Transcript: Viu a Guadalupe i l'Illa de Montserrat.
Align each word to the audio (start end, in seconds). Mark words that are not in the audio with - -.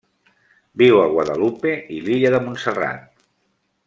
Viu 0.81 1.01
a 1.01 1.11
Guadalupe 1.11 1.73
i 1.97 2.01
l'Illa 2.07 2.33
de 2.37 2.41
Montserrat. 2.47 3.07